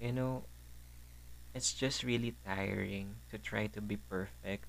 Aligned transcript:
You 0.00 0.12
know, 0.12 0.44
it's 1.54 1.74
just 1.74 2.02
really 2.02 2.34
tiring 2.46 3.16
to 3.28 3.36
try 3.36 3.66
to 3.76 3.80
be 3.80 3.98
perfect, 3.98 4.64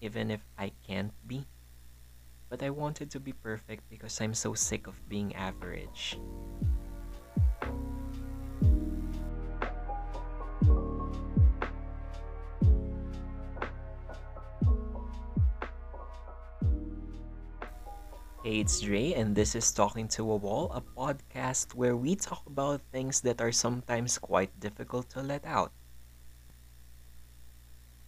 even 0.00 0.30
if 0.30 0.40
I 0.58 0.72
can't 0.86 1.14
be. 1.26 1.46
But 2.48 2.62
I 2.62 2.70
wanted 2.70 3.10
to 3.12 3.20
be 3.20 3.32
perfect 3.32 3.88
because 3.88 4.20
I'm 4.20 4.34
so 4.34 4.54
sick 4.54 4.86
of 4.86 4.98
being 5.08 5.34
average. 5.34 6.18
Hey, 18.46 18.60
it's 18.60 18.78
Dre, 18.78 19.12
and 19.12 19.34
this 19.34 19.56
is 19.56 19.72
Talking 19.72 20.06
to 20.14 20.30
a 20.30 20.36
Wall, 20.36 20.70
a 20.70 20.80
podcast 20.80 21.74
where 21.74 21.96
we 21.96 22.14
talk 22.14 22.46
about 22.46 22.80
things 22.92 23.20
that 23.22 23.40
are 23.40 23.50
sometimes 23.50 24.18
quite 24.18 24.60
difficult 24.60 25.10
to 25.10 25.20
let 25.20 25.44
out. 25.44 25.72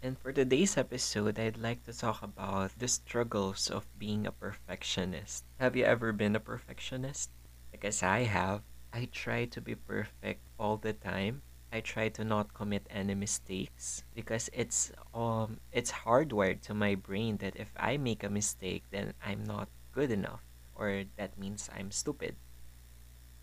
And 0.01 0.17
for 0.17 0.33
today's 0.33 0.77
episode, 0.77 1.41
I'd 1.41 1.59
like 1.59 1.83
to 1.87 1.93
talk 1.93 2.23
about 2.23 2.71
the 2.79 2.87
struggles 2.87 3.69
of 3.69 3.91
being 3.99 4.29
a 4.29 4.31
perfectionist. 4.31 5.43
Have 5.59 5.75
you 5.75 5.83
ever 5.83 6.13
been 6.13 6.37
a 6.37 6.39
perfectionist? 6.39 7.31
Because 7.73 8.05
I 8.05 8.23
have. 8.23 8.63
I 8.93 9.09
try 9.11 9.47
to 9.47 9.61
be 9.61 9.75
perfect 9.75 10.47
all 10.57 10.77
the 10.77 10.93
time. 10.93 11.43
I 11.73 11.81
try 11.81 12.11
to 12.11 12.23
not 12.23 12.55
commit 12.55 12.87
any 12.91 13.17
mistakes 13.17 14.05
because 14.15 14.49
it's 14.53 14.93
um 15.13 15.59
it's 15.73 15.91
hardwired 15.91 16.63
to 16.71 16.75
my 16.75 16.95
brain 16.95 17.39
that 17.39 17.57
if 17.57 17.75
I 17.77 17.97
make 17.97 18.23
a 18.23 18.31
mistake, 18.31 18.85
then 18.93 19.15
I'm 19.21 19.43
not 19.43 19.69
good 19.99 20.15
enough 20.15 20.47
or 20.79 21.03
that 21.19 21.35
means 21.35 21.67
I'm 21.75 21.91
stupid. 21.91 22.39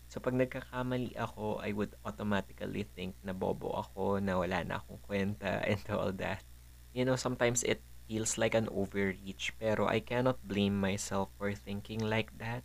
So 0.08 0.24
pag 0.24 0.32
nagkakamali 0.32 1.12
ako, 1.20 1.60
I 1.60 1.76
would 1.76 1.92
automatically 2.00 2.88
think 2.96 3.12
na 3.20 3.36
bobo 3.36 3.76
ako, 3.76 4.16
na 4.24 4.40
wala 4.40 4.64
na 4.64 4.80
akong 4.80 5.02
kwenta 5.04 5.60
and 5.68 5.84
all 5.92 6.16
that. 6.16 6.40
You 6.96 7.04
know, 7.04 7.20
sometimes 7.20 7.60
it 7.60 7.84
feels 8.08 8.40
like 8.40 8.56
an 8.56 8.72
overreach, 8.72 9.52
pero 9.60 9.84
I 9.84 10.00
cannot 10.00 10.40
blame 10.40 10.80
myself 10.80 11.28
for 11.36 11.52
thinking 11.52 12.00
like 12.00 12.32
that. 12.40 12.64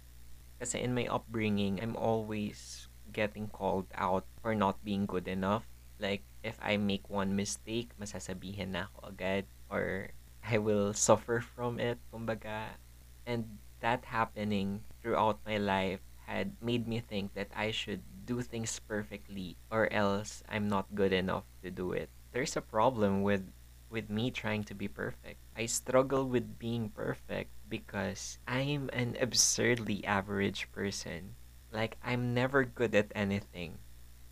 Kasi 0.61 0.79
in 0.79 0.95
my 0.95 1.09
upbringing, 1.11 1.81
I'm 1.81 1.97
always 1.97 2.87
getting 3.11 3.51
called 3.51 3.91
out 3.97 4.23
for 4.39 4.55
not 4.55 4.79
being 4.85 5.09
good 5.09 5.27
enough. 5.27 5.67
Like, 5.97 6.23
if 6.45 6.55
I 6.61 6.77
make 6.77 7.09
one 7.09 7.35
mistake, 7.35 7.91
masasabihin 7.97 8.77
na 8.77 8.87
ako 8.87 9.11
agad. 9.11 9.43
Or 9.67 10.13
I 10.45 10.61
will 10.61 10.93
suffer 10.93 11.41
from 11.41 11.81
it, 11.81 11.97
kumbaga. 12.13 12.77
And 13.25 13.57
that 13.79 14.05
happening 14.05 14.83
throughout 15.01 15.39
my 15.45 15.57
life 15.57 16.01
had 16.25 16.55
made 16.61 16.87
me 16.87 16.99
think 16.99 17.33
that 17.33 17.49
I 17.55 17.71
should 17.71 18.01
do 18.25 18.41
things 18.41 18.79
perfectly 18.79 19.57
or 19.69 19.91
else 19.91 20.43
I'm 20.47 20.67
not 20.67 20.95
good 20.95 21.11
enough 21.11 21.43
to 21.63 21.71
do 21.71 21.91
it. 21.91 22.09
There's 22.31 22.55
a 22.55 22.61
problem 22.61 23.21
with 23.21 23.51
with 23.91 24.09
me 24.09 24.31
trying 24.31 24.63
to 24.63 24.73
be 24.73 24.87
perfect. 24.87 25.43
I 25.55 25.65
struggle 25.65 26.23
with 26.23 26.57
being 26.57 26.89
perfect 26.89 27.51
because 27.67 28.39
I'm 28.47 28.89
an 28.93 29.17
absurdly 29.19 30.05
average 30.05 30.71
person. 30.71 31.35
Like 31.71 31.97
I'm 32.01 32.33
never 32.33 32.63
good 32.63 32.95
at 32.95 33.11
anything. 33.13 33.79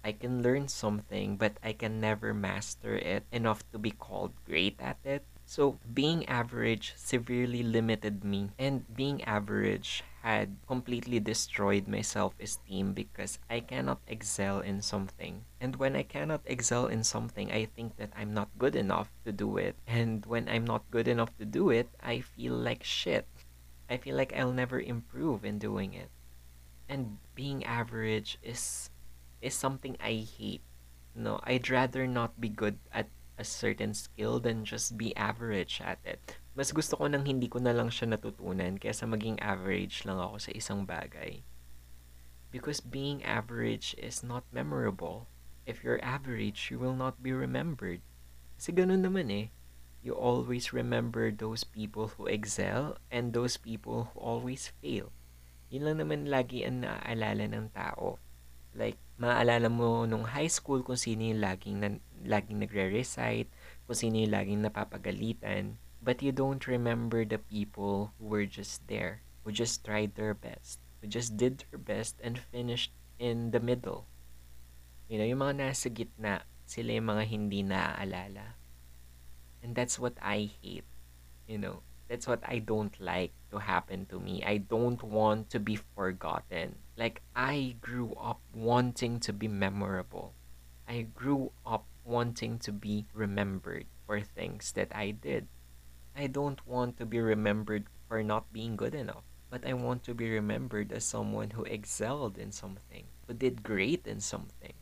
I 0.04 0.14
can 0.14 0.42
learn 0.42 0.70
something, 0.70 1.36
but 1.36 1.60
I 1.62 1.74
can 1.74 2.00
never 2.00 2.34
master 2.34 2.96
it 2.96 3.26
enough 3.32 3.70
to 3.72 3.78
be 3.78 3.92
called 3.92 4.32
great 4.46 4.80
at 4.80 5.00
it. 5.04 5.26
So, 5.50 5.82
being 5.82 6.30
average 6.30 6.94
severely 6.94 7.66
limited 7.66 8.22
me, 8.24 8.54
and 8.62 8.86
being 8.94 9.24
average 9.26 10.06
had 10.22 10.62
completely 10.70 11.18
destroyed 11.20 11.90
my 11.90 12.06
self 12.06 12.38
esteem 12.38 12.94
because 12.94 13.42
I 13.50 13.66
cannot 13.66 13.98
excel 14.06 14.62
in 14.62 14.86
something. 14.86 15.50
And 15.58 15.76
when 15.82 15.96
I 15.96 16.06
cannot 16.06 16.46
excel 16.46 16.86
in 16.86 17.02
something, 17.02 17.50
I 17.50 17.66
think 17.66 17.98
that 17.98 18.14
I'm 18.14 18.32
not 18.32 18.54
good 18.62 18.76
enough 18.76 19.10
to 19.26 19.34
do 19.34 19.58
it. 19.58 19.74
And 19.90 20.24
when 20.30 20.46
I'm 20.46 20.70
not 20.70 20.86
good 20.94 21.08
enough 21.08 21.34
to 21.42 21.50
do 21.50 21.74
it, 21.74 21.90
I 21.98 22.22
feel 22.22 22.54
like 22.54 22.86
shit. 22.86 23.26
I 23.90 23.98
feel 23.98 24.14
like 24.14 24.38
I'll 24.38 24.54
never 24.54 24.78
improve 24.80 25.42
in 25.42 25.58
doing 25.58 25.98
it. 25.98 26.14
And 26.86 27.18
being 27.34 27.66
average 27.66 28.38
is 28.46 28.94
is 29.42 29.58
something 29.58 29.98
I 29.98 30.30
hate. 30.30 30.62
No, 31.18 31.42
I'd 31.42 31.74
rather 31.74 32.06
not 32.06 32.38
be 32.38 32.54
good 32.54 32.78
at 32.94 33.10
a 33.40 33.48
certain 33.48 33.96
skill 33.96 34.44
than 34.44 34.68
just 34.68 35.00
be 35.00 35.16
average 35.16 35.80
at 35.80 36.04
it. 36.04 36.20
Mas 36.60 36.76
gusto 36.76 37.00
ko 37.00 37.08
nang 37.08 37.24
hindi 37.24 37.48
ko 37.48 37.64
na 37.64 37.72
lang 37.72 37.88
siya 37.88 38.12
natutunan 38.12 38.76
kaysa 38.76 39.08
maging 39.08 39.40
average 39.40 40.04
lang 40.04 40.20
ako 40.20 40.44
sa 40.44 40.52
isang 40.52 40.84
bagay. 40.84 41.40
Because 42.52 42.84
being 42.84 43.24
average 43.24 43.96
is 43.96 44.20
not 44.20 44.44
memorable. 44.52 45.32
If 45.64 45.88
you're 45.88 46.04
average, 46.04 46.68
you 46.68 46.84
will 46.84 47.00
not 47.00 47.24
be 47.24 47.32
remembered. 47.32 48.04
Kasi 48.60 48.76
ganun 48.76 49.08
naman 49.08 49.32
eh. 49.32 49.56
You 50.04 50.20
always 50.20 50.76
remember 50.76 51.32
those 51.32 51.64
people 51.64 52.12
who 52.20 52.28
excel 52.28 53.00
and 53.08 53.32
those 53.32 53.56
people 53.56 54.12
who 54.12 54.20
always 54.20 54.76
fail. 54.84 55.16
Yun 55.72 55.88
lang 55.88 55.98
naman 56.04 56.28
lagi 56.28 56.68
ang 56.68 56.84
naaalala 56.84 57.48
ng 57.52 57.72
tao. 57.72 58.20
Like, 58.76 59.00
maaalala 59.20 59.68
mo 59.68 60.08
nung 60.08 60.24
high 60.24 60.48
school 60.48 60.80
kung 60.80 60.96
sino 60.96 61.28
yung 61.28 61.44
laging, 61.44 61.76
na, 61.84 62.00
laging 62.24 62.64
nagre-recite, 62.64 63.52
kung 63.84 63.98
sino 64.00 64.16
yung 64.16 64.32
laging 64.32 64.64
napapagalitan. 64.64 65.76
But 66.00 66.24
you 66.24 66.32
don't 66.32 66.64
remember 66.64 67.28
the 67.28 67.44
people 67.44 68.16
who 68.16 68.32
were 68.32 68.48
just 68.48 68.88
there, 68.88 69.20
who 69.44 69.52
just 69.52 69.84
tried 69.84 70.16
their 70.16 70.32
best, 70.32 70.80
who 71.04 71.12
just 71.12 71.36
did 71.36 71.68
their 71.68 71.78
best 71.78 72.16
and 72.24 72.40
finished 72.40 72.96
in 73.20 73.52
the 73.52 73.60
middle. 73.60 74.08
You 75.12 75.20
know, 75.20 75.28
yung 75.28 75.44
mga 75.44 75.68
nasa 75.68 75.92
gitna, 75.92 76.48
sila 76.64 76.96
yung 76.96 77.12
mga 77.12 77.24
hindi 77.28 77.60
naaalala. 77.60 78.56
And 79.60 79.76
that's 79.76 80.00
what 80.00 80.16
I 80.24 80.48
hate, 80.64 80.88
you 81.44 81.60
know. 81.60 81.84
That's 82.10 82.26
what 82.26 82.42
I 82.44 82.58
don't 82.58 83.00
like 83.00 83.32
to 83.52 83.60
happen 83.60 84.08
to 84.08 84.20
me. 84.20 84.44
I 84.44 84.58
don't 84.58 85.02
want 85.04 85.52
to 85.52 85.60
be 85.60 85.78
forgotten. 85.78 86.76
Like, 86.98 87.22
I 87.36 87.76
grew 87.80 88.18
up 88.20 88.42
wanting 88.52 89.20
to 89.22 89.32
be 89.32 89.48
memorable. 89.48 90.34
I 90.88 91.06
grew 91.14 91.52
up 91.66 91.86
wanting 92.04 92.58
to 92.66 92.72
be 92.72 93.06
remembered 93.14 93.86
for 94.08 94.20
things 94.20 94.72
that 94.74 94.90
I 94.90 95.12
did. 95.12 95.48
I 96.18 96.26
don't 96.26 96.66
want 96.66 96.98
to 96.98 97.06
be 97.06 97.20
remembered 97.20 97.86
for 98.08 98.24
not 98.24 98.52
being 98.52 98.76
good 98.76 98.96
enough, 98.96 99.24
but 99.52 99.66
I 99.66 99.74
want 99.74 100.04
to 100.06 100.16
be 100.16 100.32
remembered 100.32 100.92
as 100.92 101.06
someone 101.06 101.52
who 101.52 101.64
excelled 101.64 102.40
in 102.40 102.52
something, 102.52 103.06
who 103.28 103.36
did 103.36 103.62
great 103.62 104.08
in 104.08 104.20
something. 104.20 104.74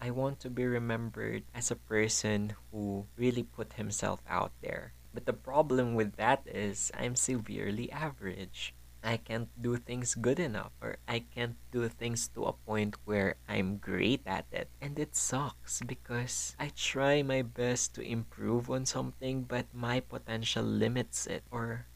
I 0.00 0.10
want 0.10 0.40
to 0.40 0.50
be 0.50 0.66
remembered 0.66 1.44
as 1.54 1.70
a 1.70 1.76
person 1.76 2.54
who 2.70 3.06
really 3.16 3.44
put 3.44 3.74
himself 3.74 4.20
out 4.28 4.52
there, 4.60 4.92
but 5.12 5.26
the 5.26 5.32
problem 5.32 5.94
with 5.94 6.16
that 6.16 6.42
is 6.46 6.90
I'm 6.94 7.16
severely 7.16 7.90
average. 7.90 8.74
I 9.02 9.16
can't 9.16 9.48
do 9.60 9.76
things 9.76 10.14
good 10.14 10.40
enough 10.40 10.72
or 10.82 10.98
I 11.06 11.20
can't 11.20 11.56
do 11.70 11.88
things 11.88 12.28
to 12.34 12.44
a 12.44 12.52
point 12.52 12.96
where 13.04 13.36
I'm 13.48 13.78
great 13.78 14.22
at 14.26 14.46
it. 14.50 14.68
And 14.80 14.98
it 14.98 15.14
sucks 15.14 15.80
because 15.82 16.56
I 16.58 16.70
try 16.74 17.22
my 17.22 17.42
best 17.42 17.94
to 17.94 18.02
improve 18.02 18.68
on 18.68 18.86
something 18.86 19.44
but 19.44 19.66
my 19.72 20.00
potential 20.00 20.64
limits 20.64 21.26
it 21.26 21.44
or 21.50 21.86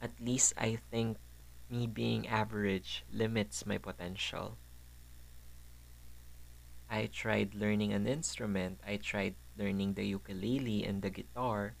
at 0.00 0.20
least 0.20 0.52
I 0.58 0.76
think 0.90 1.16
me 1.70 1.86
being 1.86 2.28
average 2.28 3.04
limits 3.10 3.64
my 3.64 3.78
potential. 3.78 4.58
I 6.90 7.08
tried 7.08 7.54
learning 7.54 7.94
an 7.94 8.06
instrument. 8.06 8.80
I 8.86 8.96
tried 9.00 9.34
learning 9.56 9.94
the 9.94 10.04
ukulele 10.04 10.84
and 10.84 11.00
the 11.00 11.08
guitar 11.08 11.74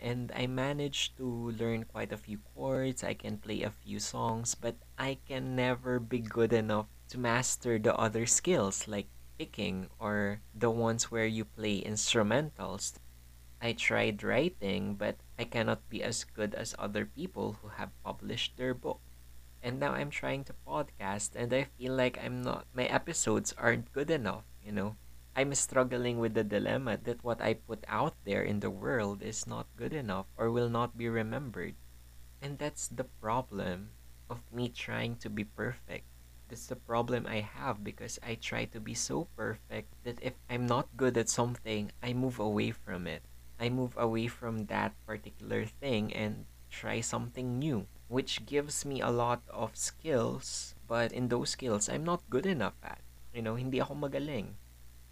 and 0.00 0.32
I 0.34 0.46
managed 0.46 1.16
to 1.18 1.50
learn 1.52 1.84
quite 1.84 2.12
a 2.12 2.16
few 2.16 2.38
chords. 2.54 3.02
I 3.02 3.14
can 3.14 3.38
play 3.38 3.62
a 3.62 3.70
few 3.70 3.98
songs, 3.98 4.54
but 4.54 4.76
I 4.98 5.18
can 5.26 5.56
never 5.56 5.98
be 5.98 6.20
good 6.20 6.52
enough 6.52 6.86
to 7.10 7.18
master 7.18 7.78
the 7.78 7.94
other 7.96 8.26
skills 8.26 8.86
like 8.86 9.08
picking 9.38 9.88
or 9.98 10.40
the 10.54 10.70
ones 10.70 11.10
where 11.10 11.26
you 11.26 11.44
play 11.44 11.80
instrumentals. 11.82 12.98
I 13.60 13.72
tried 13.72 14.22
writing, 14.22 14.94
but 14.94 15.16
I 15.38 15.44
cannot 15.44 15.88
be 15.88 16.02
as 16.02 16.24
good 16.24 16.54
as 16.54 16.74
other 16.78 17.06
people 17.06 17.58
who 17.62 17.68
have 17.68 17.90
published 18.04 18.56
their 18.56 18.74
book. 18.74 19.00
And 19.62 19.80
now 19.80 19.92
I'm 19.92 20.10
trying 20.10 20.44
to 20.44 20.54
podcast 20.66 21.34
and 21.34 21.52
I 21.52 21.64
feel 21.64 21.94
like 21.94 22.18
I'm 22.22 22.42
not 22.42 22.66
my 22.72 22.84
episodes 22.86 23.54
aren't 23.58 23.92
good 23.92 24.10
enough, 24.10 24.44
you 24.62 24.70
know. 24.70 24.96
I'm 25.38 25.54
struggling 25.54 26.18
with 26.18 26.34
the 26.34 26.42
dilemma 26.42 26.98
that 27.06 27.22
what 27.22 27.38
I 27.40 27.54
put 27.54 27.86
out 27.86 28.18
there 28.26 28.42
in 28.42 28.58
the 28.58 28.74
world 28.74 29.22
is 29.22 29.46
not 29.46 29.70
good 29.78 29.94
enough 29.94 30.26
or 30.36 30.50
will 30.50 30.68
not 30.68 30.98
be 30.98 31.08
remembered. 31.08 31.78
And 32.42 32.58
that's 32.58 32.88
the 32.88 33.06
problem 33.22 33.94
of 34.28 34.42
me 34.50 34.66
trying 34.68 35.14
to 35.22 35.30
be 35.30 35.44
perfect. 35.44 36.10
That's 36.48 36.66
the 36.66 36.74
problem 36.74 37.22
I 37.30 37.46
have 37.54 37.84
because 37.84 38.18
I 38.26 38.34
try 38.34 38.64
to 38.74 38.80
be 38.80 38.94
so 38.94 39.28
perfect 39.38 39.94
that 40.02 40.18
if 40.26 40.34
I'm 40.50 40.66
not 40.66 40.90
good 40.96 41.16
at 41.16 41.30
something, 41.30 41.92
I 42.02 42.14
move 42.14 42.40
away 42.42 42.72
from 42.72 43.06
it. 43.06 43.22
I 43.60 43.70
move 43.70 43.94
away 43.94 44.26
from 44.26 44.66
that 44.66 44.98
particular 45.06 45.66
thing 45.66 46.12
and 46.12 46.46
try 46.68 46.98
something 46.98 47.60
new, 47.60 47.86
which 48.08 48.44
gives 48.44 48.84
me 48.84 49.00
a 49.00 49.14
lot 49.14 49.46
of 49.54 49.76
skills, 49.76 50.74
but 50.88 51.12
in 51.12 51.28
those 51.28 51.50
skills, 51.50 51.88
I'm 51.88 52.02
not 52.02 52.26
good 52.28 52.44
enough 52.44 52.74
at. 52.82 52.98
You 53.32 53.42
know, 53.42 53.54
hindi 53.54 53.78
ako 53.78 53.94
magaling. 53.94 54.58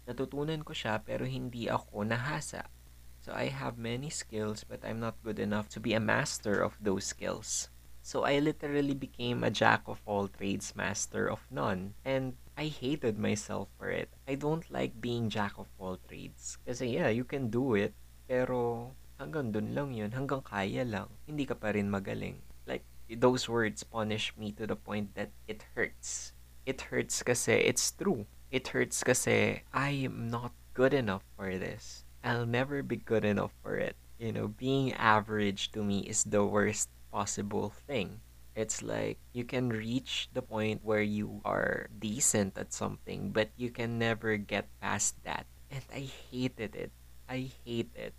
Natutunan 0.07 0.63
ko 0.63 0.71
siya 0.71 1.03
pero 1.03 1.27
hindi 1.27 1.67
ako 1.67 2.07
nahasa. 2.07 2.71
So 3.19 3.35
I 3.35 3.51
have 3.51 3.75
many 3.75 4.07
skills 4.07 4.63
but 4.63 4.81
I'm 4.87 5.03
not 5.03 5.19
good 5.19 5.37
enough 5.37 5.67
to 5.75 5.83
be 5.83 5.91
a 5.91 5.99
master 5.99 6.63
of 6.63 6.79
those 6.79 7.11
skills. 7.11 7.67
So 8.07 8.23
I 8.23 8.39
literally 8.39 8.95
became 8.95 9.43
a 9.43 9.51
jack 9.51 9.83
of 9.91 9.99
all 10.07 10.31
trades, 10.31 10.71
master 10.79 11.27
of 11.27 11.43
none. 11.51 11.91
And 12.07 12.39
I 12.55 12.71
hated 12.71 13.19
myself 13.19 13.67
for 13.75 13.91
it. 13.91 14.07
I 14.23 14.39
don't 14.39 14.63
like 14.71 15.03
being 15.03 15.27
jack 15.27 15.59
of 15.59 15.67
all 15.75 15.99
trades. 16.07 16.55
Kasi 16.63 16.95
yeah, 16.95 17.11
you 17.11 17.27
can 17.27 17.51
do 17.51 17.75
it. 17.75 17.91
Pero 18.23 18.95
hanggang 19.19 19.51
dun 19.51 19.75
lang 19.75 19.91
yun. 19.91 20.15
Hanggang 20.15 20.39
kaya 20.39 20.87
lang. 20.87 21.11
Hindi 21.27 21.43
ka 21.43 21.59
pa 21.59 21.75
rin 21.75 21.91
magaling. 21.91 22.39
Like, 22.63 22.87
those 23.11 23.51
words 23.51 23.83
punish 23.83 24.31
me 24.39 24.55
to 24.55 24.63
the 24.63 24.79
point 24.79 25.11
that 25.19 25.35
it 25.43 25.67
hurts. 25.75 26.31
It 26.63 26.87
hurts 26.87 27.19
kasi 27.27 27.59
it's 27.59 27.91
true. 27.91 28.23
It 28.51 28.69
hurts 28.69 29.03
kasi 29.03 29.63
I 29.73 29.89
am 30.07 30.31
not 30.31 30.55
good 30.73 30.93
enough 30.93 31.23
for 31.35 31.57
this. 31.57 32.05
I'll 32.23 32.47
never 32.47 32.83
be 32.83 32.95
good 32.95 33.25
enough 33.25 33.51
for 33.61 33.75
it. 33.75 33.95
You 34.17 34.31
know, 34.31 34.47
being 34.47 34.93
average 34.93 35.71
to 35.73 35.83
me 35.83 36.07
is 36.07 36.23
the 36.23 36.45
worst 36.45 36.89
possible 37.11 37.69
thing. 37.69 38.21
It's 38.55 38.81
like 38.81 39.19
you 39.33 39.43
can 39.43 39.69
reach 39.69 40.29
the 40.33 40.41
point 40.41 40.81
where 40.81 41.03
you 41.03 41.41
are 41.45 41.89
decent 41.99 42.57
at 42.57 42.73
something, 42.73 43.29
but 43.29 43.51
you 43.55 43.69
can 43.69 43.99
never 43.99 44.37
get 44.37 44.65
past 44.81 45.21
that. 45.23 45.45
And 45.69 45.83
I 45.93 46.09
hated 46.31 46.73
it. 46.73 46.91
I 47.29 47.51
hate 47.65 47.91
it. 47.93 48.15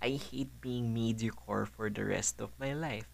I 0.00 0.16
hate 0.16 0.60
being 0.62 0.94
mediocre 0.94 1.66
for 1.66 1.90
the 1.90 2.04
rest 2.04 2.40
of 2.40 2.56
my 2.58 2.72
life. 2.72 3.10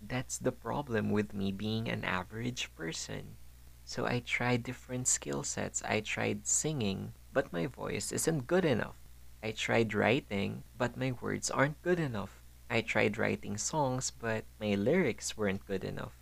That's 0.00 0.38
the 0.38 0.52
problem 0.52 1.10
with 1.10 1.34
me 1.34 1.50
being 1.50 1.88
an 1.88 2.04
average 2.04 2.70
person. 2.76 3.36
So 3.84 4.06
I 4.06 4.20
tried 4.24 4.64
different 4.64 5.06
skill 5.06 5.44
sets. 5.44 5.82
I 5.84 6.00
tried 6.00 6.46
singing, 6.46 7.12
but 7.32 7.52
my 7.52 7.66
voice 7.66 8.12
isn't 8.12 8.48
good 8.48 8.64
enough. 8.64 8.96
I 9.44 9.52
tried 9.52 9.92
writing, 9.92 10.64
but 10.76 10.96
my 10.96 11.12
words 11.12 11.50
aren't 11.50 11.80
good 11.82 12.00
enough. 12.00 12.40
I 12.70 12.80
tried 12.80 13.18
writing 13.18 13.58
songs, 13.58 14.10
but 14.10 14.44
my 14.58 14.74
lyrics 14.74 15.36
weren't 15.36 15.66
good 15.66 15.84
enough. 15.84 16.16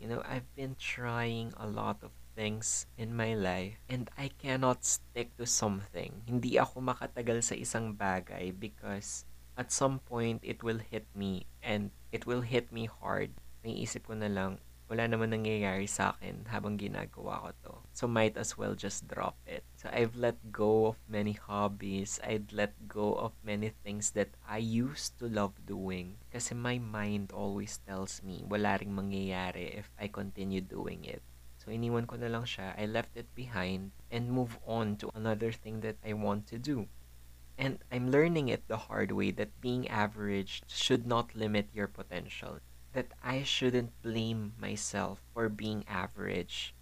You 0.00 0.08
know, 0.08 0.22
I've 0.24 0.48
been 0.56 0.74
trying 0.80 1.52
a 1.56 1.68
lot 1.68 2.02
of 2.02 2.10
things 2.34 2.86
in 2.96 3.14
my 3.14 3.34
life 3.34 3.76
and 3.88 4.10
I 4.16 4.32
cannot 4.40 4.84
stick 4.84 5.36
to 5.36 5.46
something. 5.46 6.24
Hindi 6.24 6.56
ako 6.56 6.80
makatagal 6.80 7.44
sa 7.44 7.54
isang 7.54 7.92
bagay 7.92 8.56
because 8.56 9.28
at 9.54 9.70
some 9.70 10.00
point 10.00 10.40
it 10.40 10.64
will 10.64 10.80
hit 10.80 11.04
me 11.12 11.44
and 11.60 11.92
it 12.10 12.24
will 12.24 12.40
hit 12.40 12.72
me 12.72 12.88
hard. 12.88 13.36
May 13.62 13.84
isip 13.84 14.08
ko 14.08 14.16
na 14.16 14.32
lang, 14.32 14.58
wala 14.92 15.08
naman 15.08 15.32
nangyayari 15.32 15.88
sa 15.88 16.12
akin 16.12 16.44
habang 16.52 16.76
ginagawa 16.76 17.40
ko 17.40 17.50
to. 17.64 17.74
So 17.96 18.04
might 18.04 18.36
as 18.36 18.60
well 18.60 18.76
just 18.76 19.08
drop 19.08 19.40
it. 19.48 19.64
So 19.80 19.88
I've 19.88 20.12
let 20.20 20.36
go 20.52 20.92
of 20.92 21.00
many 21.08 21.32
hobbies. 21.32 22.20
I'd 22.20 22.52
let 22.52 22.76
go 22.92 23.16
of 23.16 23.32
many 23.40 23.72
things 23.72 24.12
that 24.12 24.36
I 24.44 24.60
used 24.60 25.16
to 25.24 25.32
love 25.32 25.56
doing. 25.64 26.20
Kasi 26.28 26.52
my 26.52 26.76
mind 26.76 27.32
always 27.32 27.80
tells 27.88 28.20
me 28.20 28.44
wala 28.44 28.76
ring 28.76 28.92
mangyayari 28.92 29.80
if 29.80 29.88
I 29.96 30.12
continue 30.12 30.60
doing 30.60 31.08
it. 31.08 31.24
So 31.56 31.72
iniwan 31.72 32.04
ko 32.04 32.20
na 32.20 32.28
lang 32.28 32.44
siya. 32.44 32.76
I 32.76 32.84
left 32.84 33.16
it 33.16 33.32
behind 33.32 33.96
and 34.12 34.28
move 34.28 34.60
on 34.68 35.00
to 35.00 35.08
another 35.16 35.56
thing 35.56 35.80
that 35.88 35.96
I 36.04 36.12
want 36.12 36.44
to 36.52 36.60
do. 36.60 36.84
And 37.56 37.80
I'm 37.88 38.12
learning 38.12 38.52
it 38.52 38.68
the 38.68 38.92
hard 38.92 39.08
way 39.08 39.32
that 39.40 39.56
being 39.64 39.88
average 39.88 40.60
should 40.68 41.08
not 41.08 41.32
limit 41.32 41.72
your 41.72 41.88
potential 41.88 42.60
that 42.92 43.12
I 43.22 43.42
shouldn't 43.42 43.92
blame 44.02 44.52
myself 44.58 45.20
for 45.32 45.48
being 45.48 45.84
average, 45.88 46.74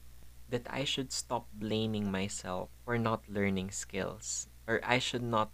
that 0.49 0.67
I 0.69 0.85
should 0.85 1.13
stop 1.13 1.47
blaming 1.55 2.11
myself 2.11 2.71
for 2.85 2.99
not 2.99 3.29
learning 3.29 3.71
skills, 3.71 4.49
or 4.67 4.81
I 4.83 4.99
should 4.99 5.23
not 5.23 5.51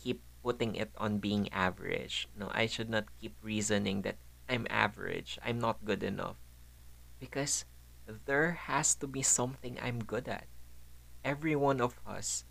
keep 0.00 0.22
putting 0.42 0.74
it 0.76 0.90
on 0.96 1.18
being 1.18 1.52
average. 1.52 2.28
No, 2.36 2.50
I 2.52 2.66
should 2.66 2.88
not 2.88 3.04
keep 3.20 3.36
reasoning 3.42 4.02
that 4.02 4.16
I'm 4.48 4.66
average, 4.68 5.38
I'm 5.44 5.58
not 5.58 5.84
good 5.84 6.02
enough. 6.02 6.36
Because 7.20 7.64
there 8.26 8.52
has 8.52 8.94
to 8.96 9.06
be 9.06 9.22
something 9.22 9.78
I'm 9.80 10.04
good 10.04 10.28
at. 10.28 10.46
Every 11.24 11.56
one 11.56 11.80
of 11.80 12.00
us, 12.06 12.44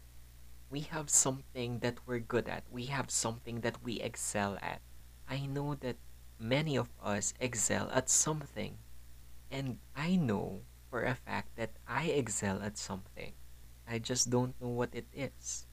we 0.69 0.81
have 0.89 1.09
something 1.09 1.79
that 1.79 2.00
we're 2.07 2.19
good 2.19 2.50
at. 2.50 2.63
We 2.71 2.86
have 2.86 3.12
something 3.12 3.62
that 3.62 3.83
we 3.83 4.01
excel 4.01 4.57
at. 4.62 4.81
I 5.29 5.45
know 5.45 5.75
that 5.75 5.97
many 6.43 6.75
of 6.75 6.91
us 7.01 7.33
excel 7.39 7.89
at 7.95 8.09
something. 8.11 8.77
And 9.49 9.79
I 9.95 10.19
know 10.19 10.67
for 10.91 11.07
a 11.07 11.15
fact 11.15 11.55
that 11.55 11.71
I 11.87 12.11
excel 12.11 12.61
at 12.61 12.77
something. 12.77 13.31
I 13.87 13.99
just 13.99 14.29
don't 14.29 14.59
know 14.59 14.69
what 14.69 14.91
it 14.91 15.07
is. 15.15 15.65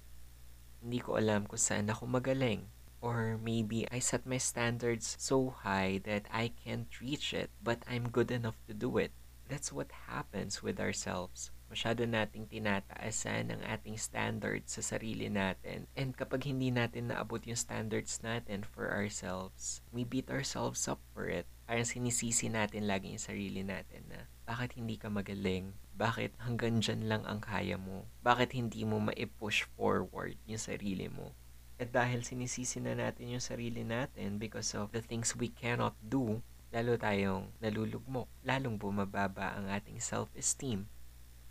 Hindi 0.80 1.02
ko 1.02 1.18
alam 1.18 1.50
kung 1.50 1.58
saan 1.58 1.90
ako 1.90 2.06
magaling. 2.06 2.70
Or 3.02 3.36
maybe 3.42 3.90
I 3.90 3.98
set 3.98 4.24
my 4.24 4.38
standards 4.38 5.16
so 5.18 5.50
high 5.50 6.00
that 6.06 6.30
I 6.30 6.54
can't 6.54 6.88
reach 7.00 7.34
it, 7.34 7.50
but 7.58 7.82
I'm 7.90 8.12
good 8.12 8.30
enough 8.30 8.60
to 8.68 8.72
do 8.72 8.96
it. 8.96 9.10
That's 9.48 9.72
what 9.72 9.90
happens 10.06 10.62
with 10.62 10.78
ourselves 10.78 11.50
masyado 11.70 12.02
nating 12.02 12.50
tinataasan 12.50 13.54
ang 13.54 13.62
ating 13.62 13.94
standards 13.94 14.74
sa 14.74 14.82
sarili 14.82 15.30
natin. 15.30 15.86
And 15.94 16.18
kapag 16.18 16.50
hindi 16.50 16.74
natin 16.74 17.14
naabot 17.14 17.38
yung 17.46 17.54
standards 17.56 18.18
natin 18.26 18.66
for 18.66 18.90
ourselves, 18.90 19.78
we 19.94 20.02
beat 20.02 20.26
ourselves 20.34 20.90
up 20.90 20.98
for 21.14 21.30
it. 21.30 21.46
Parang 21.70 21.86
sinisisi 21.86 22.50
natin 22.50 22.90
lagi 22.90 23.14
yung 23.14 23.22
sarili 23.22 23.62
natin 23.62 24.02
na 24.10 24.26
bakit 24.42 24.74
hindi 24.74 24.98
ka 24.98 25.06
magaling? 25.06 25.70
Bakit 25.94 26.42
hanggang 26.42 26.82
dyan 26.82 27.06
lang 27.06 27.22
ang 27.22 27.38
kaya 27.38 27.78
mo? 27.78 28.10
Bakit 28.26 28.50
hindi 28.58 28.82
mo 28.82 28.98
ma-push 28.98 29.70
forward 29.78 30.34
yung 30.50 30.58
sarili 30.58 31.06
mo? 31.06 31.30
At 31.78 31.94
dahil 31.94 32.26
sinisisi 32.26 32.82
na 32.82 32.98
natin 32.98 33.30
yung 33.30 33.40
sarili 33.40 33.86
natin 33.86 34.42
because 34.42 34.74
of 34.74 34.90
the 34.90 34.98
things 34.98 35.38
we 35.38 35.54
cannot 35.54 35.94
do, 36.02 36.42
lalo 36.74 36.98
tayong 36.98 37.54
nalulugmok, 37.62 38.26
lalong 38.42 38.74
bumababa 38.74 39.54
ang 39.54 39.70
ating 39.70 40.02
self-esteem 40.02 40.90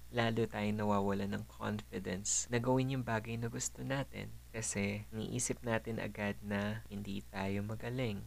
lalo 0.09 0.49
tayong 0.49 0.81
nawawala 0.81 1.29
ng 1.29 1.45
confidence 1.45 2.49
na 2.49 2.57
gawin 2.57 2.97
yung 2.97 3.05
bagay 3.05 3.37
na 3.37 3.45
gusto 3.45 3.85
natin 3.85 4.33
kasi 4.49 5.05
niisip 5.13 5.61
natin 5.61 6.01
agad 6.01 6.33
na 6.41 6.81
hindi 6.89 7.21
tayo 7.29 7.61
magaling. 7.61 8.25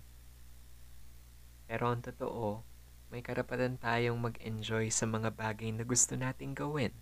Pero 1.66 1.90
ang 1.90 1.98
totoo, 1.98 2.62
may 3.10 3.18
karapatan 3.18 3.82
tayong 3.82 4.16
mag-enjoy 4.16 4.94
sa 4.94 5.10
mga 5.10 5.34
bagay 5.34 5.74
na 5.74 5.82
gusto 5.82 6.14
nating 6.14 6.54
gawin. 6.54 6.94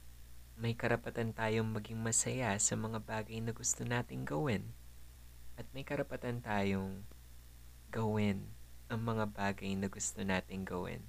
May 0.57 0.73
karapatan 0.73 1.37
tayong 1.37 1.69
maging 1.69 2.01
masaya 2.01 2.57
sa 2.57 2.73
mga 2.73 3.05
bagay 3.05 3.39
na 3.45 3.53
gusto 3.53 3.85
nating 3.85 4.25
gawin. 4.25 4.65
At 5.61 5.69
may 5.77 5.85
karapatan 5.85 6.41
tayong 6.41 7.05
gawin 7.93 8.49
ang 8.89 9.05
mga 9.05 9.29
bagay 9.29 9.77
na 9.77 9.93
gusto 9.93 10.25
nating 10.25 10.65
gawin. 10.65 11.05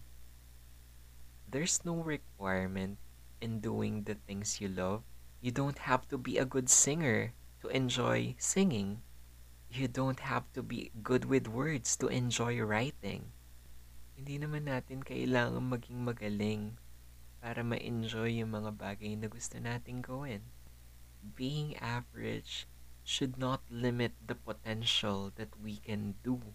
There's 1.47 1.83
no 1.87 1.99
requirement 1.99 2.99
in 3.41 3.59
doing 3.59 4.05
the 4.05 4.15
things 4.15 4.61
you 4.61 4.69
love. 4.69 5.01
You 5.41 5.49
don't 5.49 5.89
have 5.89 6.07
to 6.13 6.17
be 6.21 6.37
a 6.37 6.45
good 6.45 6.69
singer 6.69 7.33
to 7.61 7.67
enjoy 7.73 8.37
singing. 8.37 9.01
You 9.73 9.89
don't 9.89 10.21
have 10.21 10.45
to 10.53 10.61
be 10.61 10.93
good 11.01 11.25
with 11.25 11.49
words 11.49 11.97
to 11.97 12.07
enjoy 12.07 12.61
writing. 12.61 13.33
Hindi 14.13 14.37
naman 14.37 14.69
natin 14.69 15.01
kailangan 15.01 15.65
maging 15.65 16.05
magaling 16.05 16.77
para 17.41 17.65
ma-enjoy 17.65 18.37
yung 18.37 18.53
mga 18.53 18.77
bagay 18.77 19.17
na 19.17 19.25
gusto 19.25 19.57
nating 19.57 20.05
gawin. 20.05 20.45
Being 21.33 21.73
average 21.81 22.69
should 23.01 23.41
not 23.41 23.65
limit 23.73 24.13
the 24.21 24.37
potential 24.37 25.33
that 25.41 25.57
we 25.57 25.81
can 25.81 26.13
do. 26.21 26.53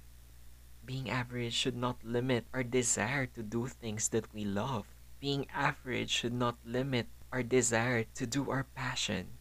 Being 0.86 1.10
average 1.10 1.58
should 1.58 1.74
not 1.74 1.98
limit 2.06 2.46
our 2.54 2.62
desire 2.62 3.26
to 3.34 3.42
do 3.42 3.66
things 3.66 4.14
that 4.14 4.30
we 4.30 4.46
love 4.46 4.95
being 5.26 5.50
average 5.50 6.22
should 6.22 6.38
not 6.38 6.54
limit 6.62 7.10
our 7.34 7.42
desire 7.42 8.06
to 8.14 8.30
do 8.30 8.46
our 8.46 8.62
passion. 8.78 9.34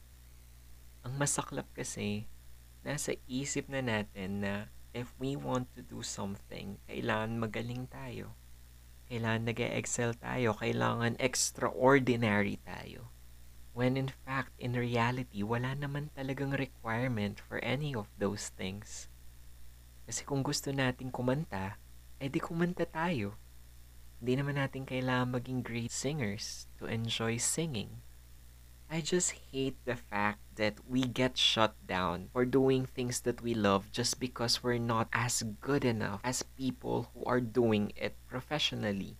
Ang 1.06 1.22
masaklap 1.22 1.70
kasi, 1.78 2.26
nasa 2.82 3.14
isip 3.30 3.70
na 3.70 3.86
natin 3.86 4.42
na 4.42 4.54
if 4.98 5.14
we 5.22 5.38
want 5.38 5.70
to 5.78 5.86
do 5.86 6.02
something, 6.02 6.82
kailangan 6.90 7.38
magaling 7.38 7.86
tayo. 7.86 8.34
Kailangan 9.06 9.46
nag 9.46 9.62
excel 9.62 10.18
tayo. 10.18 10.58
Kailangan 10.58 11.22
extraordinary 11.22 12.58
tayo. 12.66 13.14
When 13.78 13.94
in 13.94 14.10
fact, 14.10 14.58
in 14.58 14.74
reality, 14.74 15.46
wala 15.46 15.78
naman 15.78 16.10
talagang 16.18 16.58
requirement 16.58 17.38
for 17.38 17.62
any 17.62 17.94
of 17.94 18.10
those 18.18 18.50
things. 18.50 19.06
Kasi 20.10 20.26
kung 20.26 20.42
gusto 20.42 20.74
nating 20.74 21.14
kumanta, 21.14 21.78
edi 22.18 22.42
kumanta 22.42 22.90
tayo. 22.90 23.38
Hindi 24.20 24.42
naman 24.42 24.56
natin 24.58 24.88
kailangan 24.88 25.36
maging 25.36 25.62
great 25.62 25.92
singers 25.92 26.68
to 26.80 26.88
enjoy 26.88 27.38
singing. 27.38 28.02
I 28.90 29.02
just 29.02 29.52
hate 29.52 29.78
the 29.84 29.98
fact 29.98 30.40
that 30.56 30.78
we 30.88 31.04
get 31.04 31.38
shut 31.38 31.74
down 31.90 32.30
for 32.32 32.46
doing 32.46 32.86
things 32.86 33.22
that 33.26 33.42
we 33.42 33.54
love 33.54 33.92
just 33.92 34.20
because 34.20 34.62
we're 34.62 34.78
not 34.78 35.10
as 35.12 35.42
good 35.60 35.84
enough 35.84 36.22
as 36.24 36.46
people 36.56 37.10
who 37.14 37.26
are 37.26 37.42
doing 37.42 37.92
it 37.98 38.16
professionally. 38.30 39.18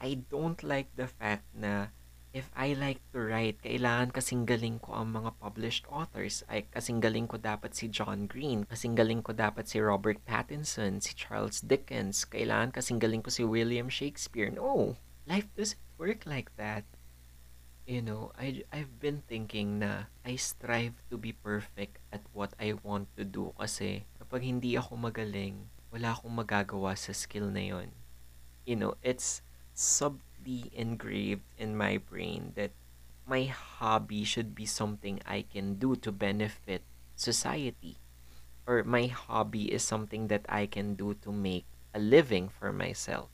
I 0.00 0.22
don't 0.30 0.62
like 0.62 0.94
the 0.94 1.10
fact 1.10 1.44
na 1.52 1.90
If 2.34 2.50
I 2.58 2.74
like 2.74 2.98
to 3.14 3.22
write, 3.22 3.62
kailangan 3.62 4.10
kasing 4.10 4.42
galing 4.42 4.82
ko 4.82 4.98
ang 4.98 5.14
mga 5.14 5.38
published 5.38 5.86
authors. 5.86 6.42
Ay, 6.50 6.66
kasing 6.66 6.98
galing 6.98 7.30
ko 7.30 7.38
dapat 7.38 7.78
si 7.78 7.86
John 7.86 8.26
Green. 8.26 8.66
Kasing 8.66 8.98
galing 8.98 9.22
ko 9.22 9.30
dapat 9.30 9.70
si 9.70 9.78
Robert 9.78 10.18
Pattinson, 10.26 10.98
si 10.98 11.14
Charles 11.14 11.62
Dickens. 11.62 12.26
Kailangan 12.26 12.74
kasing 12.74 12.98
galing 12.98 13.22
ko 13.22 13.30
si 13.30 13.46
William 13.46 13.86
Shakespeare. 13.86 14.50
No, 14.50 14.98
life 15.30 15.46
doesn't 15.54 15.78
work 15.94 16.26
like 16.26 16.50
that. 16.58 16.82
You 17.86 18.02
know, 18.02 18.34
I, 18.34 18.66
I've 18.74 18.98
been 18.98 19.22
thinking 19.30 19.78
na 19.78 20.10
I 20.26 20.34
strive 20.34 20.98
to 21.14 21.16
be 21.20 21.38
perfect 21.38 22.02
at 22.10 22.26
what 22.34 22.50
I 22.58 22.74
want 22.82 23.14
to 23.14 23.22
do 23.22 23.54
kasi 23.54 24.10
kapag 24.18 24.42
hindi 24.42 24.74
ako 24.74 24.98
magaling, 24.98 25.70
wala 25.94 26.18
akong 26.18 26.34
magagawa 26.34 26.98
sa 26.98 27.14
skill 27.14 27.46
na 27.54 27.62
yon. 27.62 27.94
You 28.66 28.74
know, 28.74 28.98
it's 29.06 29.38
sub 29.70 30.18
deeply 30.44 30.70
engraved 30.76 31.48
in 31.56 31.76
my 31.76 31.96
brain 31.96 32.52
that 32.54 32.70
my 33.26 33.44
hobby 33.44 34.24
should 34.24 34.54
be 34.54 34.66
something 34.66 35.20
I 35.24 35.42
can 35.42 35.74
do 35.80 35.96
to 35.96 36.12
benefit 36.12 36.82
society. 37.16 37.96
Or 38.66 38.84
my 38.84 39.06
hobby 39.06 39.72
is 39.72 39.82
something 39.82 40.28
that 40.28 40.44
I 40.48 40.66
can 40.66 40.94
do 40.94 41.14
to 41.24 41.32
make 41.32 41.64
a 41.94 41.98
living 41.98 42.48
for 42.48 42.72
myself. 42.72 43.28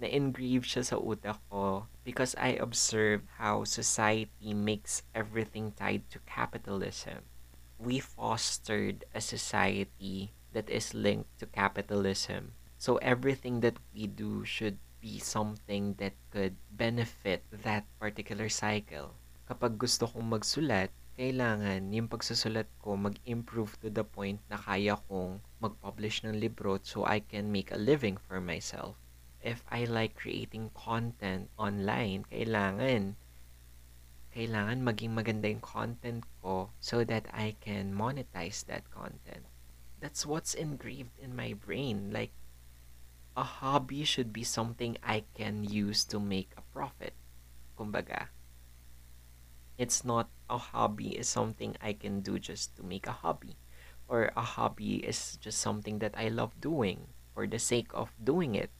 Na-engrave 0.00 0.66
siya 0.66 0.82
sa 0.82 0.98
utak 0.98 1.38
ko 1.46 1.86
because 2.02 2.34
I 2.34 2.58
observe 2.58 3.22
how 3.38 3.62
society 3.62 4.50
makes 4.54 5.06
everything 5.14 5.70
tied 5.78 6.10
to 6.10 6.18
capitalism. 6.26 7.22
We 7.78 8.02
fostered 8.02 9.06
a 9.14 9.22
society 9.22 10.34
that 10.50 10.70
is 10.70 10.94
linked 10.94 11.38
to 11.38 11.46
capitalism. 11.46 12.58
So 12.78 12.98
everything 12.98 13.62
that 13.62 13.78
we 13.94 14.10
do 14.10 14.42
should 14.42 14.82
be 15.02 15.18
something 15.18 15.98
that 15.98 16.14
could 16.30 16.54
benefit 16.70 17.42
that 17.50 17.82
particular 17.98 18.46
cycle. 18.46 19.18
Kapag 19.50 19.74
gusto 19.74 20.06
kong 20.06 20.30
magsulat, 20.30 20.94
kailangan 21.18 21.90
yung 21.90 22.06
pagsusulat 22.06 22.70
ko 22.78 22.94
mag-improve 22.94 23.74
to 23.82 23.90
the 23.90 24.06
point 24.06 24.38
na 24.46 24.54
kaya 24.54 24.94
kong 25.10 25.42
mag-publish 25.58 26.22
ng 26.22 26.38
libro 26.38 26.78
so 26.86 27.02
I 27.02 27.18
can 27.18 27.50
make 27.50 27.74
a 27.74 27.82
living 27.82 28.14
for 28.14 28.38
myself. 28.38 28.94
If 29.42 29.66
I 29.66 29.90
like 29.90 30.14
creating 30.14 30.70
content 30.70 31.50
online, 31.58 32.22
kailangan 32.30 33.18
kailangan 34.32 34.80
maging 34.80 35.12
maganda 35.12 35.50
yung 35.50 35.60
content 35.60 36.24
ko 36.40 36.72
so 36.80 37.04
that 37.04 37.28
I 37.34 37.58
can 37.60 37.92
monetize 37.92 38.64
that 38.70 38.88
content. 38.88 39.44
That's 40.00 40.24
what's 40.24 40.54
engraved 40.54 41.18
in 41.20 41.36
my 41.36 41.52
brain. 41.52 42.08
Like, 42.08 42.32
a 43.36 43.42
hobby 43.42 44.04
should 44.04 44.32
be 44.32 44.44
something 44.44 44.96
I 45.02 45.24
can 45.34 45.64
use 45.64 46.04
to 46.12 46.20
make 46.20 46.52
a 46.56 46.62
profit. 46.72 47.14
Kumbaga, 47.76 48.28
it's 49.78 50.04
not 50.04 50.28
a 50.50 50.58
hobby 50.58 51.16
is 51.16 51.28
something 51.28 51.76
I 51.80 51.92
can 51.94 52.20
do 52.20 52.38
just 52.38 52.76
to 52.76 52.82
make 52.82 53.06
a 53.06 53.24
hobby. 53.24 53.56
Or 54.08 54.30
a 54.36 54.42
hobby 54.42 55.00
is 55.00 55.38
just 55.40 55.58
something 55.58 55.98
that 56.00 56.14
I 56.16 56.28
love 56.28 56.60
doing 56.60 57.08
for 57.32 57.46
the 57.46 57.58
sake 57.58 57.88
of 57.94 58.12
doing 58.22 58.54
it. 58.54 58.70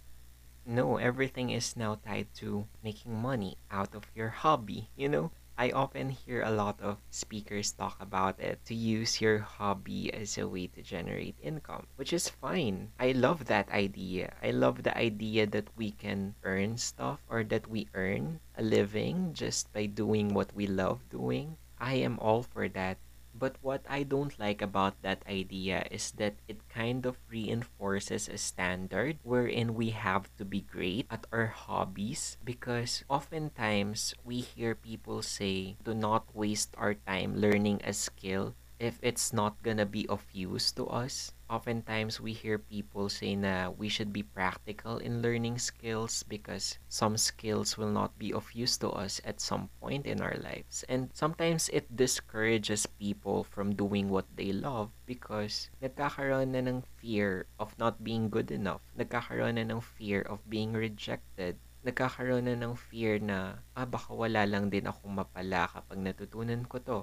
No, 0.67 0.97
everything 0.97 1.51
is 1.51 1.75
now 1.75 1.97
tied 1.97 2.29
to 2.45 2.69
making 2.85 3.17
money 3.17 3.57
out 3.71 3.95
of 3.95 4.13
your 4.15 4.29
hobby, 4.29 4.91
you 4.95 5.09
know? 5.09 5.33
I 5.57 5.71
often 5.71 6.11
hear 6.11 6.43
a 6.43 6.51
lot 6.51 6.81
of 6.81 6.99
speakers 7.11 7.73
talk 7.73 7.97
about 8.01 8.41
it 8.41 8.65
to 8.67 8.75
use 8.75 9.21
your 9.21 9.39
hobby 9.39 10.13
as 10.13 10.37
a 10.39 10.47
way 10.49 10.67
to 10.69 10.83
generate 10.83 11.37
income, 11.43 11.87
which 11.97 12.13
is 12.13 12.29
fine. 12.29 12.93
I 12.99 13.13
love 13.13 13.47
that 13.47 13.71
idea. 13.71 14.35
I 14.43 14.51
love 14.51 14.83
the 14.83 14.97
idea 14.97 15.47
that 15.47 15.69
we 15.77 15.93
can 15.93 16.35
earn 16.43 16.77
stuff 16.79 17.21
or 17.29 17.45
that 17.45 17.69
we 17.69 17.89
earn 17.95 18.41
a 18.57 18.63
living 18.63 19.35
just 19.35 19.73
by 19.73 19.87
doing 19.87 20.35
what 20.35 20.55
we 20.55 20.67
love 20.67 21.01
doing. 21.11 21.57
I 21.79 21.95
am 21.95 22.19
all 22.19 22.43
for 22.43 22.69
that. 22.69 22.99
But 23.43 23.59
what 23.59 23.83
I 23.91 24.07
don't 24.07 24.39
like 24.39 24.63
about 24.63 25.03
that 25.03 25.27
idea 25.27 25.83
is 25.91 26.15
that 26.15 26.39
it 26.47 26.63
kind 26.71 27.03
of 27.03 27.19
reinforces 27.27 28.31
a 28.31 28.39
standard 28.39 29.19
wherein 29.27 29.75
we 29.75 29.91
have 29.91 30.31
to 30.39 30.47
be 30.47 30.63
great 30.63 31.11
at 31.11 31.27
our 31.35 31.51
hobbies 31.51 32.39
because 32.47 33.03
oftentimes 33.11 34.15
we 34.23 34.47
hear 34.47 34.79
people 34.79 35.27
say 35.27 35.75
do 35.83 35.91
not 35.91 36.31
waste 36.31 36.71
our 36.79 36.95
time 36.95 37.35
learning 37.35 37.83
a 37.83 37.91
skill 37.91 38.55
if 38.83 38.99
it's 38.99 39.31
not 39.31 39.55
gonna 39.63 39.87
be 39.87 40.03
of 40.11 40.27
use 40.35 40.75
to 40.75 40.83
us 40.91 41.31
oftentimes 41.47 42.19
we 42.19 42.33
hear 42.33 42.57
people 42.57 43.13
say 43.13 43.37
na 43.37 43.69
we 43.69 43.87
should 43.87 44.09
be 44.09 44.25
practical 44.25 44.97
in 44.99 45.21
learning 45.23 45.55
skills 45.55 46.25
because 46.25 46.81
some 46.89 47.15
skills 47.15 47.77
will 47.77 47.93
not 47.93 48.11
be 48.19 48.33
of 48.33 48.51
use 48.57 48.81
to 48.81 48.89
us 48.91 49.21
at 49.23 49.39
some 49.39 49.69
point 49.79 50.09
in 50.09 50.25
our 50.25 50.35
lives. 50.41 50.83
And 50.89 51.13
sometimes 51.13 51.69
it 51.69 51.93
discourages 51.93 52.89
people 52.89 53.45
from 53.45 53.77
doing 53.77 54.09
what 54.09 54.25
they 54.35 54.51
love 54.51 54.89
because 55.05 55.69
nagkakaroon 55.85 56.57
na 56.57 56.65
ng 56.65 56.83
fear 56.97 57.45
of 57.61 57.77
not 57.77 58.01
being 58.01 58.33
good 58.33 58.49
enough. 58.49 58.81
Nagkakaroon 58.97 59.61
na 59.61 59.69
ng 59.69 59.85
fear 59.85 60.25
of 60.25 60.41
being 60.49 60.73
rejected 60.73 61.61
nagkakaroon 61.83 62.47
na 62.47 62.55
ng 62.55 62.79
fear 62.79 63.19
na, 63.19 63.59
ah, 63.75 63.83
baka 63.83 64.15
wala 64.15 64.47
lang 64.47 64.71
din 64.71 64.87
akong 64.87 65.19
mapala 65.19 65.67
kapag 65.67 65.99
natutunan 65.99 66.63
ko 66.63 66.79
to 66.79 67.01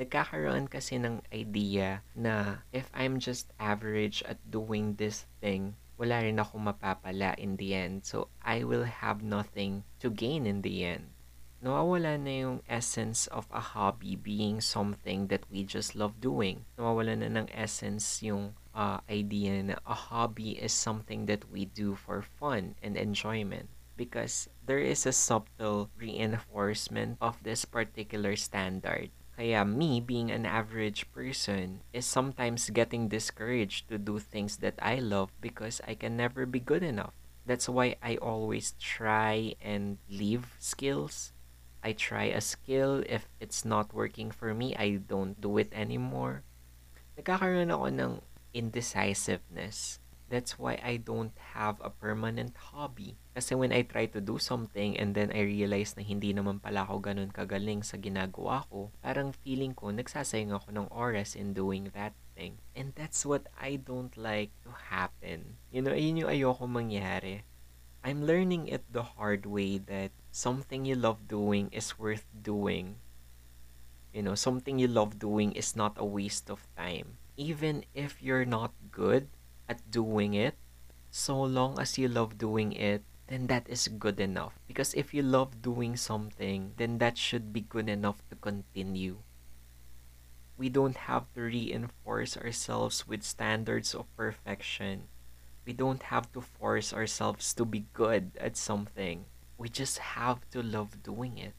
nagkakaroon 0.00 0.64
kasi 0.64 0.96
ng 0.96 1.20
idea 1.28 2.00
na 2.16 2.64
if 2.72 2.88
I'm 2.96 3.20
just 3.20 3.52
average 3.60 4.24
at 4.24 4.40
doing 4.48 4.96
this 4.96 5.28
thing, 5.44 5.76
wala 6.00 6.24
rin 6.24 6.40
ako 6.40 6.56
mapapala 6.56 7.36
in 7.36 7.60
the 7.60 7.76
end. 7.76 8.08
So, 8.08 8.32
I 8.40 8.64
will 8.64 8.88
have 8.88 9.20
nothing 9.20 9.84
to 10.00 10.08
gain 10.08 10.48
in 10.48 10.64
the 10.64 10.88
end. 10.88 11.12
Nawawala 11.60 12.16
na 12.16 12.32
yung 12.48 12.58
essence 12.64 13.28
of 13.28 13.44
a 13.52 13.60
hobby 13.60 14.16
being 14.16 14.64
something 14.64 15.28
that 15.28 15.44
we 15.52 15.60
just 15.60 15.92
love 15.92 16.16
doing. 16.16 16.64
Nawawala 16.80 17.20
na 17.20 17.28
ng 17.28 17.52
essence 17.52 18.24
yung 18.24 18.56
uh, 18.72 19.04
idea 19.12 19.60
na 19.60 19.76
a 19.84 19.92
hobby 19.92 20.56
is 20.56 20.72
something 20.72 21.28
that 21.28 21.44
we 21.52 21.68
do 21.68 21.92
for 21.92 22.24
fun 22.24 22.80
and 22.80 22.96
enjoyment 22.96 23.68
because 24.00 24.48
there 24.64 24.80
is 24.80 25.04
a 25.04 25.12
subtle 25.12 25.92
reinforcement 26.00 27.20
of 27.20 27.36
this 27.44 27.68
particular 27.68 28.32
standard 28.32 29.12
Kaya 29.40 29.64
me, 29.64 30.04
being 30.04 30.28
an 30.28 30.44
average 30.44 31.08
person, 31.16 31.80
is 31.96 32.04
sometimes 32.04 32.68
getting 32.68 33.08
discouraged 33.08 33.88
to 33.88 33.96
do 33.96 34.20
things 34.20 34.60
that 34.60 34.76
I 34.76 35.00
love 35.00 35.32
because 35.40 35.80
I 35.88 35.96
can 35.96 36.12
never 36.12 36.44
be 36.44 36.60
good 36.60 36.84
enough. 36.84 37.16
That's 37.48 37.64
why 37.64 37.96
I 38.04 38.20
always 38.20 38.76
try 38.76 39.56
and 39.64 39.96
leave 40.12 40.60
skills. 40.60 41.32
I 41.80 41.96
try 41.96 42.28
a 42.28 42.44
skill. 42.44 43.00
If 43.08 43.32
it's 43.40 43.64
not 43.64 43.96
working 43.96 44.28
for 44.28 44.52
me, 44.52 44.76
I 44.76 45.00
don't 45.00 45.40
do 45.40 45.56
it 45.56 45.72
anymore. 45.72 46.44
Nagkakaroon 47.16 47.72
ako 47.72 47.88
ng 47.96 48.12
indecisiveness. 48.52 50.04
That's 50.30 50.54
why 50.62 50.78
I 50.78 51.02
don't 51.02 51.34
have 51.58 51.82
a 51.82 51.90
permanent 51.90 52.54
hobby. 52.70 53.18
Kasi 53.34 53.58
when 53.58 53.74
I 53.74 53.82
try 53.82 54.06
to 54.14 54.22
do 54.22 54.38
something 54.38 54.94
and 54.94 55.18
then 55.18 55.34
I 55.34 55.42
realize 55.42 55.98
na 55.98 56.06
hindi 56.06 56.30
naman 56.30 56.62
pala 56.62 56.86
ako 56.86 57.02
ganun 57.02 57.34
kagaling 57.34 57.82
sa 57.82 57.98
ginagawa 57.98 58.62
ko, 58.70 58.94
parang 59.02 59.34
feeling 59.34 59.74
ko 59.74 59.90
nagsasayang 59.90 60.54
ako 60.54 60.70
ng 60.70 60.86
oras 60.94 61.34
in 61.34 61.50
doing 61.50 61.90
that 61.98 62.14
thing. 62.38 62.62
And 62.78 62.94
that's 62.94 63.26
what 63.26 63.50
I 63.58 63.82
don't 63.82 64.14
like 64.14 64.54
to 64.62 64.70
happen. 64.70 65.58
You 65.74 65.82
know, 65.82 65.98
yun 65.98 66.22
yung 66.22 66.30
ayoko 66.30 66.70
mangyari. 66.70 67.42
I'm 68.06 68.22
learning 68.22 68.70
it 68.70 68.86
the 68.86 69.18
hard 69.18 69.44
way 69.44 69.82
that 69.90 70.14
something 70.30 70.86
you 70.86 70.94
love 70.94 71.26
doing 71.26 71.74
is 71.74 71.98
worth 71.98 72.24
doing. 72.30 73.02
You 74.14 74.22
know, 74.22 74.38
something 74.38 74.78
you 74.78 74.86
love 74.86 75.18
doing 75.18 75.58
is 75.58 75.74
not 75.74 75.98
a 75.98 76.06
waste 76.06 76.48
of 76.54 76.70
time. 76.78 77.18
Even 77.34 77.82
if 77.98 78.22
you're 78.22 78.46
not 78.46 78.72
good, 78.94 79.26
at 79.70 79.86
doing 79.86 80.34
it, 80.34 80.58
so 81.14 81.38
long 81.38 81.78
as 81.78 81.94
you 81.94 82.10
love 82.10 82.36
doing 82.36 82.74
it, 82.74 83.06
then 83.30 83.46
that 83.46 83.70
is 83.70 83.86
good 83.86 84.18
enough. 84.18 84.58
Because 84.66 84.92
if 84.94 85.14
you 85.14 85.22
love 85.22 85.62
doing 85.62 85.94
something, 85.94 86.74
then 86.76 86.98
that 86.98 87.16
should 87.16 87.54
be 87.54 87.62
good 87.62 87.88
enough 87.88 88.18
to 88.28 88.34
continue. 88.34 89.22
We 90.58 90.68
don't 90.68 91.06
have 91.06 91.30
to 91.34 91.46
reinforce 91.46 92.36
ourselves 92.36 93.06
with 93.06 93.22
standards 93.22 93.94
of 93.94 94.10
perfection. 94.16 95.06
We 95.64 95.72
don't 95.72 96.02
have 96.10 96.26
to 96.32 96.42
force 96.42 96.92
ourselves 96.92 97.54
to 97.54 97.64
be 97.64 97.86
good 97.94 98.34
at 98.42 98.58
something. 98.58 99.24
We 99.56 99.70
just 99.70 100.18
have 100.18 100.42
to 100.50 100.62
love 100.62 101.02
doing 101.02 101.38
it. 101.38 101.54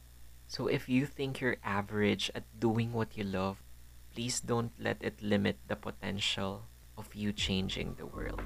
So 0.46 0.68
if 0.68 0.86
you 0.86 1.06
think 1.06 1.40
you're 1.40 1.56
average 1.64 2.30
at 2.34 2.44
doing 2.60 2.92
what 2.92 3.16
you 3.16 3.24
love, 3.24 3.64
please 4.12 4.40
don't 4.40 4.72
let 4.78 5.00
it 5.00 5.22
limit 5.22 5.56
the 5.66 5.76
potential 5.76 6.68
of 6.98 7.14
you 7.14 7.32
changing 7.32 7.94
the 7.98 8.06
world. 8.06 8.42